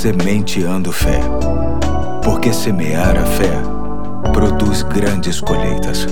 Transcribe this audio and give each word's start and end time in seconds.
Sementeando 0.00 0.90
Fé. 0.92 1.20
Porque 2.24 2.54
semear 2.54 3.18
a 3.18 3.26
fé 3.26 3.52
produz 4.32 4.82
grandes 4.82 5.42
colheitas. 5.42 6.06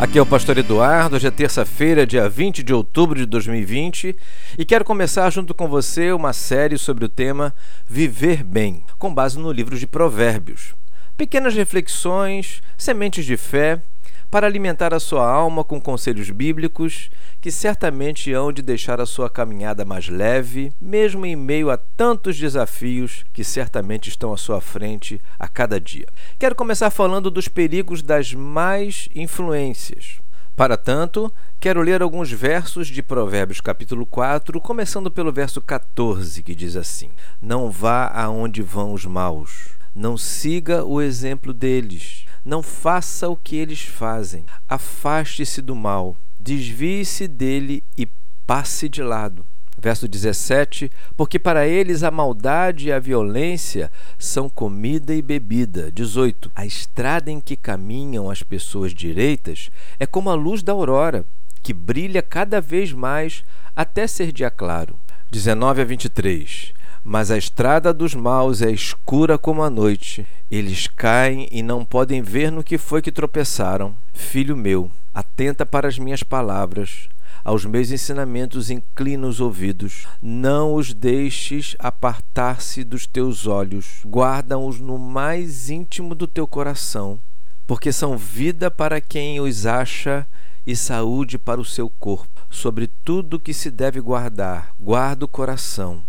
Aqui 0.00 0.18
é 0.18 0.22
o 0.22 0.24
Pastor 0.24 0.56
Eduardo, 0.56 1.16
hoje 1.16 1.26
é 1.26 1.30
terça-feira, 1.30 2.06
dia 2.06 2.26
20 2.30 2.62
de 2.62 2.72
outubro 2.72 3.18
de 3.18 3.26
2020, 3.26 4.16
e 4.56 4.64
quero 4.64 4.86
começar 4.86 5.28
junto 5.28 5.52
com 5.52 5.68
você 5.68 6.12
uma 6.12 6.32
série 6.32 6.78
sobre 6.78 7.04
o 7.04 7.10
tema 7.10 7.54
Viver 7.86 8.42
Bem, 8.42 8.82
com 8.98 9.12
base 9.12 9.38
no 9.38 9.52
livro 9.52 9.78
de 9.78 9.86
Provérbios. 9.86 10.74
Pequenas 11.14 11.54
reflexões, 11.54 12.62
sementes 12.78 13.26
de 13.26 13.36
fé 13.36 13.82
para 14.30 14.46
alimentar 14.46 14.94
a 14.94 15.00
sua 15.00 15.28
alma 15.28 15.64
com 15.64 15.80
conselhos 15.80 16.30
bíblicos 16.30 17.10
que 17.40 17.50
certamente 17.50 18.32
hão 18.32 18.52
de 18.52 18.62
deixar 18.62 19.00
a 19.00 19.06
sua 19.06 19.28
caminhada 19.28 19.84
mais 19.84 20.08
leve, 20.08 20.72
mesmo 20.80 21.26
em 21.26 21.34
meio 21.34 21.68
a 21.68 21.76
tantos 21.76 22.38
desafios 22.38 23.24
que 23.32 23.42
certamente 23.42 24.08
estão 24.08 24.32
à 24.32 24.36
sua 24.36 24.60
frente 24.60 25.20
a 25.38 25.48
cada 25.48 25.80
dia. 25.80 26.06
Quero 26.38 26.54
começar 26.54 26.90
falando 26.90 27.30
dos 27.30 27.48
perigos 27.48 28.02
das 28.02 28.32
mais 28.32 29.08
influências. 29.14 30.20
Para 30.54 30.76
tanto, 30.76 31.32
quero 31.58 31.80
ler 31.80 32.02
alguns 32.02 32.30
versos 32.30 32.88
de 32.88 33.02
Provérbios 33.02 33.60
capítulo 33.60 34.04
4, 34.04 34.60
começando 34.60 35.10
pelo 35.10 35.32
verso 35.32 35.60
14, 35.62 36.42
que 36.42 36.54
diz 36.54 36.76
assim: 36.76 37.10
Não 37.40 37.70
vá 37.70 38.08
aonde 38.08 38.60
vão 38.60 38.92
os 38.92 39.06
maus, 39.06 39.70
não 39.94 40.18
siga 40.18 40.84
o 40.84 41.00
exemplo 41.00 41.54
deles 41.54 42.26
não 42.44 42.62
faça 42.62 43.28
o 43.28 43.36
que 43.36 43.56
eles 43.56 43.82
fazem. 43.82 44.44
Afaste-se 44.68 45.60
do 45.60 45.74
mal, 45.74 46.16
desvie-se 46.38 47.28
dele 47.28 47.82
e 47.96 48.06
passe 48.46 48.88
de 48.88 49.02
lado. 49.02 49.44
Verso 49.78 50.06
17: 50.06 50.90
Porque 51.16 51.38
para 51.38 51.66
eles 51.66 52.02
a 52.02 52.10
maldade 52.10 52.88
e 52.88 52.92
a 52.92 52.98
violência 52.98 53.90
são 54.18 54.48
comida 54.48 55.14
e 55.14 55.22
bebida. 55.22 55.90
18: 55.90 56.50
A 56.54 56.66
estrada 56.66 57.30
em 57.30 57.40
que 57.40 57.56
caminham 57.56 58.30
as 58.30 58.42
pessoas 58.42 58.92
direitas 58.92 59.70
é 59.98 60.06
como 60.06 60.28
a 60.28 60.34
luz 60.34 60.62
da 60.62 60.72
aurora, 60.72 61.24
que 61.62 61.72
brilha 61.72 62.20
cada 62.20 62.60
vez 62.60 62.92
mais 62.92 63.42
até 63.74 64.06
ser 64.06 64.32
dia 64.32 64.50
claro. 64.50 64.98
19 65.30 65.80
a 65.80 65.84
23: 65.84 66.74
mas 67.04 67.30
a 67.30 67.38
estrada 67.38 67.92
dos 67.92 68.14
maus 68.14 68.60
é 68.60 68.70
escura 68.70 69.38
como 69.38 69.62
a 69.62 69.70
noite. 69.70 70.26
Eles 70.50 70.86
caem 70.86 71.48
e 71.50 71.62
não 71.62 71.84
podem 71.84 72.22
ver 72.22 72.52
no 72.52 72.62
que 72.62 72.76
foi 72.76 73.00
que 73.00 73.12
tropeçaram. 73.12 73.94
Filho 74.12 74.56
meu, 74.56 74.90
atenta 75.14 75.64
para 75.64 75.88
as 75.88 75.98
minhas 75.98 76.22
palavras. 76.22 77.08
Aos 77.42 77.64
meus 77.64 77.90
ensinamentos 77.90 78.68
inclina 78.68 79.26
os 79.26 79.40
ouvidos. 79.40 80.06
Não 80.20 80.74
os 80.74 80.92
deixes 80.92 81.74
apartar-se 81.78 82.84
dos 82.84 83.06
teus 83.06 83.46
olhos. 83.46 84.02
Guarda-os 84.04 84.78
no 84.78 84.98
mais 84.98 85.70
íntimo 85.70 86.14
do 86.14 86.26
teu 86.26 86.46
coração, 86.46 87.18
porque 87.66 87.92
são 87.92 88.18
vida 88.18 88.70
para 88.70 89.00
quem 89.00 89.40
os 89.40 89.64
acha 89.64 90.26
e 90.66 90.76
saúde 90.76 91.38
para 91.38 91.60
o 91.60 91.64
seu 91.64 91.88
corpo. 91.88 92.28
Sobre 92.50 92.88
tudo 92.88 93.40
que 93.40 93.54
se 93.54 93.70
deve 93.70 94.00
guardar, 94.00 94.74
guarda 94.78 95.24
o 95.24 95.28
coração 95.28 96.02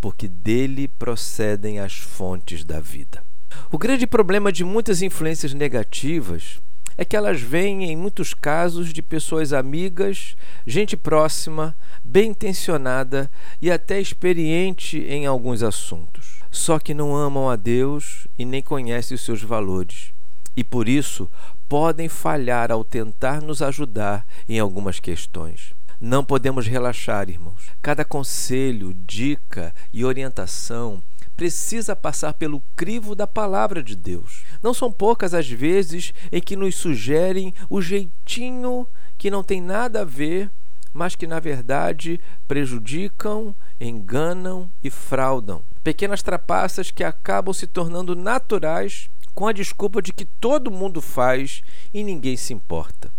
porque 0.00 0.26
dele 0.26 0.88
procedem 0.88 1.78
as 1.78 1.94
fontes 1.94 2.64
da 2.64 2.80
vida. 2.80 3.22
O 3.70 3.78
grande 3.78 4.06
problema 4.06 4.50
de 4.50 4.64
muitas 4.64 5.02
influências 5.02 5.52
negativas 5.52 6.60
é 6.96 7.04
que 7.04 7.16
elas 7.16 7.40
vêm, 7.40 7.84
em 7.84 7.96
muitos 7.96 8.34
casos, 8.34 8.92
de 8.92 9.00
pessoas 9.00 9.52
amigas, 9.52 10.36
gente 10.66 10.96
próxima, 10.96 11.74
bem 12.04 12.30
intencionada 12.30 13.30
e 13.60 13.70
até 13.70 14.00
experiente 14.00 14.98
em 14.98 15.24
alguns 15.24 15.62
assuntos. 15.62 16.40
Só 16.50 16.78
que 16.78 16.92
não 16.92 17.16
amam 17.16 17.48
a 17.48 17.56
Deus 17.56 18.26
e 18.38 18.44
nem 18.44 18.60
conhecem 18.60 19.14
os 19.14 19.22
seus 19.22 19.42
valores. 19.42 20.12
E 20.56 20.64
por 20.64 20.88
isso 20.88 21.30
podem 21.68 22.08
falhar 22.08 22.72
ao 22.72 22.82
tentar 22.82 23.40
nos 23.40 23.62
ajudar 23.62 24.26
em 24.48 24.58
algumas 24.58 24.98
questões. 24.98 25.72
Não 26.00 26.24
podemos 26.24 26.66
relaxar, 26.66 27.28
irmãos. 27.28 27.70
Cada 27.82 28.06
conselho, 28.06 28.94
dica 29.06 29.74
e 29.92 30.02
orientação 30.02 31.02
precisa 31.36 31.94
passar 31.94 32.32
pelo 32.34 32.62
crivo 32.74 33.14
da 33.14 33.26
palavra 33.26 33.82
de 33.82 33.94
Deus. 33.94 34.42
Não 34.62 34.72
são 34.72 34.90
poucas 34.90 35.34
as 35.34 35.48
vezes 35.48 36.14
em 36.32 36.40
que 36.40 36.56
nos 36.56 36.74
sugerem 36.74 37.52
o 37.68 37.82
jeitinho 37.82 38.86
que 39.18 39.30
não 39.30 39.42
tem 39.42 39.60
nada 39.60 40.00
a 40.00 40.04
ver, 40.04 40.50
mas 40.92 41.14
que 41.14 41.26
na 41.26 41.38
verdade 41.38 42.18
prejudicam, 42.48 43.54
enganam 43.78 44.70
e 44.82 44.88
fraudam. 44.88 45.62
Pequenas 45.84 46.22
trapaças 46.22 46.90
que 46.90 47.04
acabam 47.04 47.52
se 47.52 47.66
tornando 47.66 48.16
naturais 48.16 49.10
com 49.34 49.46
a 49.46 49.52
desculpa 49.52 50.00
de 50.00 50.14
que 50.14 50.24
todo 50.24 50.70
mundo 50.70 51.02
faz 51.02 51.62
e 51.92 52.02
ninguém 52.02 52.38
se 52.38 52.54
importa. 52.54 53.10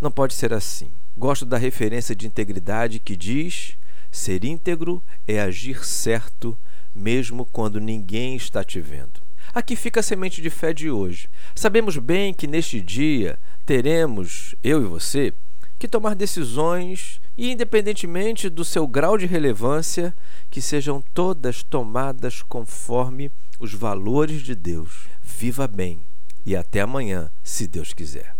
Não 0.00 0.10
pode 0.10 0.34
ser 0.34 0.52
assim. 0.52 0.90
Gosto 1.16 1.46
da 1.46 1.56
referência 1.56 2.14
de 2.14 2.26
integridade 2.26 2.98
que 2.98 3.16
diz: 3.16 3.76
ser 4.10 4.44
íntegro 4.44 5.02
é 5.26 5.40
agir 5.40 5.84
certo, 5.84 6.56
mesmo 6.94 7.44
quando 7.44 7.80
ninguém 7.80 8.36
está 8.36 8.64
te 8.64 8.80
vendo. 8.80 9.22
Aqui 9.54 9.76
fica 9.76 10.00
a 10.00 10.02
semente 10.02 10.42
de 10.42 10.50
fé 10.50 10.72
de 10.72 10.90
hoje. 10.90 11.28
Sabemos 11.54 11.96
bem 11.98 12.34
que 12.34 12.46
neste 12.46 12.80
dia 12.80 13.38
teremos, 13.64 14.54
eu 14.62 14.82
e 14.82 14.86
você, 14.86 15.32
que 15.78 15.86
tomar 15.86 16.14
decisões 16.14 17.20
e, 17.36 17.50
independentemente 17.50 18.48
do 18.48 18.64
seu 18.64 18.86
grau 18.86 19.16
de 19.16 19.26
relevância, 19.26 20.14
que 20.50 20.60
sejam 20.60 21.02
todas 21.12 21.62
tomadas 21.62 22.42
conforme 22.42 23.30
os 23.60 23.72
valores 23.72 24.42
de 24.42 24.54
Deus. 24.54 25.06
Viva 25.22 25.68
bem 25.68 26.00
e 26.44 26.56
até 26.56 26.80
amanhã, 26.80 27.30
se 27.42 27.66
Deus 27.66 27.92
quiser. 27.92 28.34